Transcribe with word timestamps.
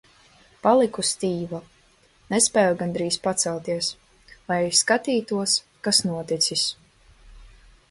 Paliku 0.67 1.03
stīva, 1.09 1.59
nespēju 2.31 2.79
gandrīz 2.79 3.19
pacelties, 3.29 3.91
lai 4.53 4.59
skatītos, 4.81 5.61
kas 5.89 6.03
noticis. 6.11 6.67